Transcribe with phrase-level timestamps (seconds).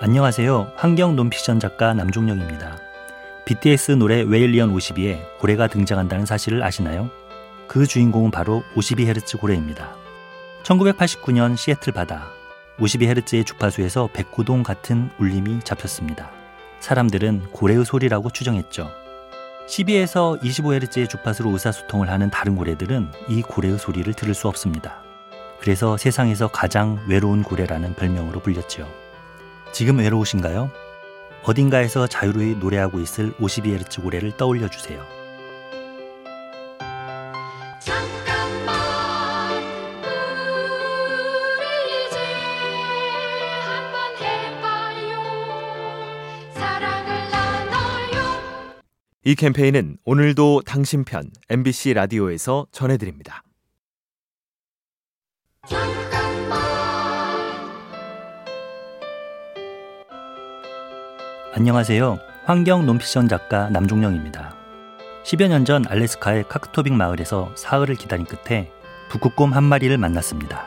[0.00, 0.72] 안녕하세요.
[0.74, 2.78] 환경 논픽션 작가 남종영입니다.
[3.44, 7.10] BTS 노래 웨일리언 52에 고래가 등장한다는 사실을 아시나요?
[7.68, 9.94] 그 주인공은 바로 52Hz 고래입니다.
[10.64, 12.26] 1989년 시애틀 바다
[12.78, 16.30] 52Hz의 주파수에서 백고동 같은 울림이 잡혔습니다.
[16.80, 18.90] 사람들은 고래의 소리라고 추정했죠.
[19.68, 25.02] CB에서 25Hz의 주파수로 의사소통을 하는 다른 고래들은 이 고래의 소리를 들을 수 없습니다.
[25.60, 29.03] 그래서 세상에서 가장 외로운 고래라는 별명으로 불렸지요.
[29.74, 30.70] 지금 외로우신가요?
[31.42, 35.04] 어딘가에서 자유로이 노래하고 있을 52Hz 고래를 떠올려 주세요.
[49.24, 53.42] 이 캠페인은 오늘도 당신 편 MBC 라디오에서 전해드립니다.
[61.56, 62.18] 안녕하세요.
[62.46, 64.56] 환경 논피션 작가 남종영입니다.
[65.22, 68.72] 10여 년 전 알래스카의 카크토빅 마을에서 사흘을 기다린 끝에
[69.08, 70.66] 북극곰 한 마리를 만났습니다.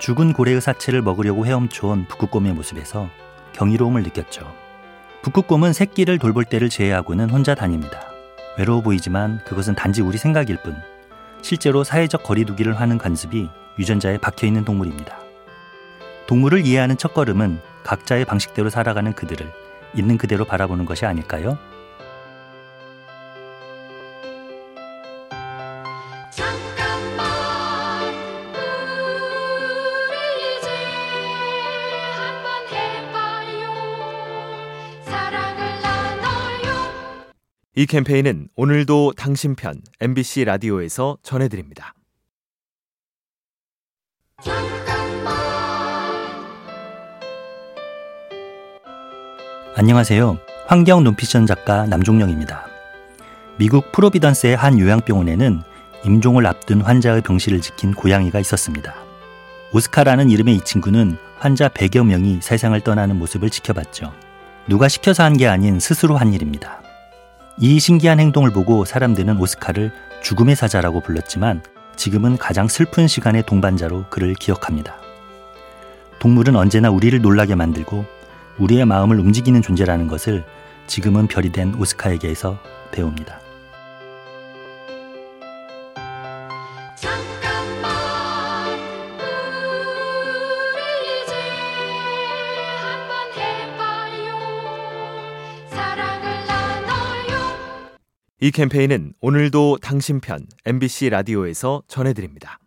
[0.00, 3.08] 죽은 고래의 사체를 먹으려고 헤엄쳐온 북극곰의 모습에서
[3.54, 4.46] 경이로움을 느꼈죠.
[5.22, 8.12] 북극곰은 새끼를 돌볼 때를 제외하고는 혼자 다닙니다.
[8.58, 10.76] 외로워 보이지만 그것은 단지 우리 생각일 뿐
[11.40, 15.16] 실제로 사회적 거리두기를 하는 관습이 유전자에 박혀 있는 동물입니다.
[16.26, 19.52] 동물을 이해하는 첫걸음은 각자의 방식대로 살아가는 그들을
[19.94, 21.58] 있는 그대로 바라보는 것이 아닐까요?
[37.76, 41.92] 이 캠페인은 오늘도 당신 편 MBC 라디오에서 전해드립니다.
[49.76, 50.38] 안녕하세요.
[50.66, 52.66] 환경 논피션 작가 남종영입니다.
[53.58, 55.62] 미국 프로비던스의 한 요양병원에는
[56.04, 58.94] 임종을 앞둔 환자의 병실을 지킨 고양이가 있었습니다.
[59.72, 64.12] 오스카라는 이름의 이 친구는 환자 100여 명이 세상을 떠나는 모습을 지켜봤죠.
[64.68, 66.80] 누가 시켜서 한 게 아닌 스스로 한 일입니다.
[67.58, 69.92] 이 신기한 행동을 보고 사람들은 오스카를
[70.22, 71.62] 죽음의 사자라고 불렀지만
[71.96, 74.96] 지금은 가장 슬픈 시간의 동반자로 그를 기억합니다.
[76.20, 78.04] 동물은 언제나 우리를 놀라게 만들고
[78.58, 80.44] 우리의 마음을 움직이는 존재라는 것을
[80.86, 82.58] 지금은 별이 된 오스카에게서
[82.92, 83.40] 배웁니다.
[98.40, 102.58] 이 캠페인은 오늘도 당신 편 MBC 라디오에서 전해드립니다.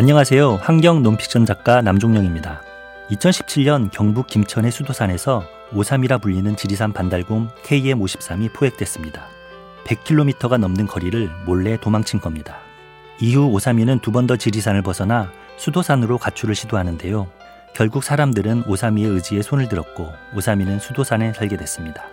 [0.00, 0.60] 안녕하세요.
[0.62, 2.62] 환경 논픽션 작가 남종영입니다.
[3.10, 5.42] 2017년 경북 김천의 수도산에서
[5.74, 9.26] 오삼이라 불리는 지리산 반달곰 KM53이 포획됐습니다.
[9.86, 12.58] 100km가 넘는 거리를 몰래 도망친 겁니다.
[13.20, 17.26] 이후 오삼이는 두 번 더 지리산을 벗어나 수도산으로 가출을 시도하는데요.
[17.74, 22.04] 결국 사람들은 오삼이의 의지에 손을 들었고 오삼이는 수도산에 살게 됐습니다.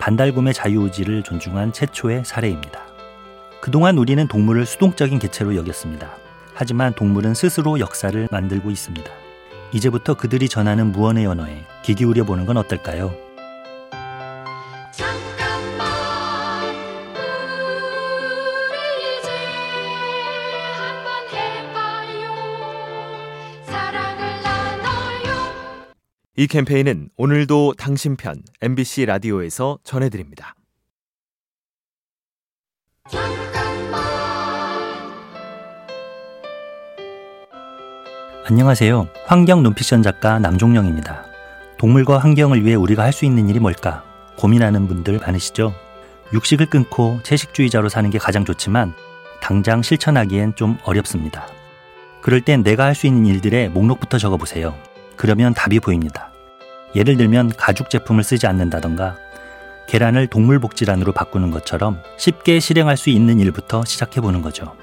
[0.00, 2.80] 반달곰의 자유의지를 존중한 최초의 사례입니다.
[3.60, 6.16] 그동안 우리는 동물을 수동적인 개체로 여겼습니다.
[6.60, 9.08] 하지만 동물은 스스로 역사를 만들고 있습니다.
[9.72, 13.14] 이제부터 그들이 전하는 무언의 언어에 귀 기울여 보는 건 어떨까요?
[26.34, 30.57] 이 캠페인은 오늘도 당신 편 MBC 라디오에서 전해드립니다.
[38.50, 39.08] 안녕하세요.
[39.26, 41.26] 환경 논피션 작가 남종영입니다.
[41.76, 44.02] 동물과 환경을 위해 우리가 할 수 있는 일이 뭘까
[44.38, 45.74] 고민하는 분들 많으시죠?
[46.32, 48.94] 육식을 끊고 채식주의자로 사는 게 가장 좋지만
[49.42, 51.46] 당장 실천하기엔 좀 어렵습니다.
[52.22, 54.74] 그럴 땐 내가 할 수 있는 일들의 목록부터 적어보세요.
[55.16, 56.32] 그러면 답이 보입니다.
[56.96, 59.18] 예를 들면 가죽 제품을 쓰지 않는다던가
[59.88, 64.74] 계란을 동물복지란으로 바꾸는 것처럼 쉽게 실행할 수 있는 일부터 시작해 보는 거죠.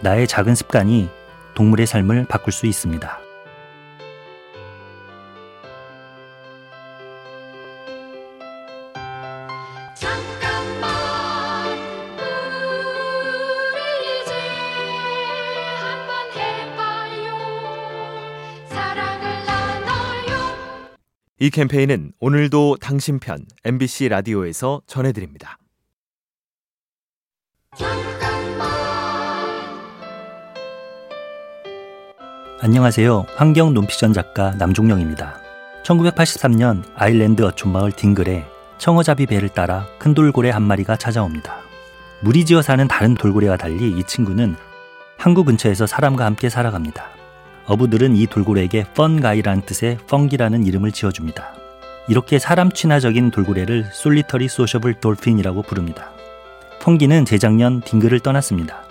[0.00, 1.10] 나의 작은 습관이
[1.54, 3.20] 동물의 삶을 바꿀 수 있습니다.
[21.42, 25.59] 이 캠페인은 오늘도 당신 편 MBC 라디오에서 전해드립니다.
[32.62, 33.24] 안녕하세요.
[33.36, 35.40] 환경 논피션 작가 남종영입니다.
[35.82, 38.44] 1983년 아일랜드 어촌마을 딩글에
[38.76, 41.56] 청어잡이 배를 따라 큰 돌고래 한 마리가 찾아옵니다.
[42.20, 44.56] 무리지어 사는 다른 돌고래와 달리 이 친구는
[45.16, 47.06] 항구 근처에서 사람과 함께 살아갑니다.
[47.64, 51.54] 어부들은 이 돌고래에게 펀가이라는 뜻의 펑기라는 이름을 지어줍니다.
[52.08, 56.10] 이렇게 사람 친화적인 돌고래를 솔리터리 소셔블 돌핀이라고 부릅니다.
[56.82, 58.82] 펑기는 재작년 딩글을 떠났습니다.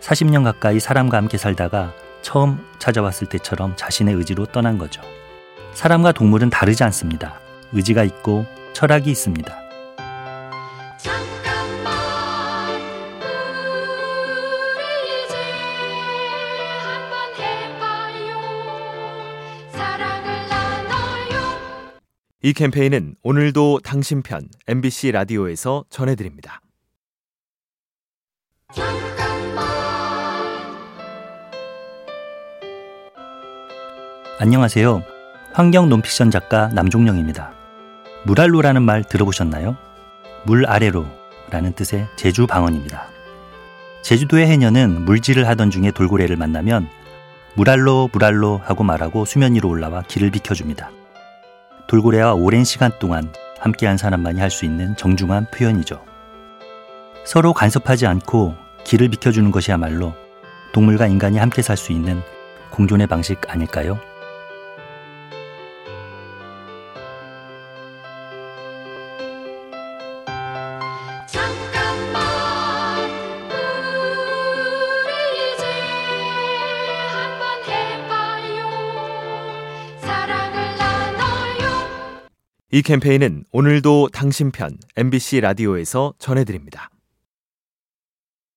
[0.00, 1.92] 40년 가까이 사람과 함께 살다가
[2.22, 5.00] 처음 찾아왔을 때처럼 자신의 의지로 떠난 거죠.
[5.74, 7.40] 사람과 동물은 다르지 않습니다.
[7.72, 9.68] 의지가 있고 철학이 있습니다.
[10.98, 11.94] 잠깐만
[14.74, 15.36] 우리 이제
[16.82, 18.38] 한번 해봐요
[19.72, 21.98] 사랑을 나눠요
[22.42, 26.60] 이 캠페인은 오늘도 당신 편 MBC 라디오에서 전해드립니다.
[34.40, 35.02] 안녕하세요.
[35.52, 37.52] 환경 논피션 작가 남종영입니다.
[38.24, 39.76] 물알로라는 말 들어보셨나요?
[40.44, 41.06] 물 아래로
[41.50, 43.08] 라는 뜻의 제주 방언입니다.
[44.02, 46.88] 제주도의 해녀는 물질을 하던 중에 돌고래를 만나면
[47.54, 50.92] 물알로 물알로 하고 말하고 수면 위로 올라와 길을 비켜줍니다.
[51.88, 56.04] 돌고래와 오랜 시간 동안 함께한 사람만이 할 수 있는 정중한 표현이죠.
[57.24, 60.14] 서로 간섭하지 않고 길을 비켜주는 것이야말로
[60.72, 62.22] 동물과 인간이 함께 살 수 있는
[62.70, 63.98] 공존의 방식 아닐까요?
[82.70, 86.90] 이 캠페인은 오늘도 당신 편 MBC 라디오에서 전해드립니다.